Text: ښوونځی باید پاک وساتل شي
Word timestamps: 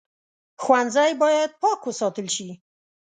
ښوونځی 0.63 1.11
باید 1.23 1.51
پاک 1.61 1.79
وساتل 1.85 2.27
شي 2.35 2.49